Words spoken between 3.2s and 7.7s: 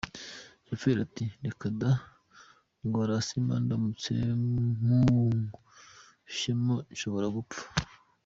asima ndamutse mpushyemo nshobora gupfa…”.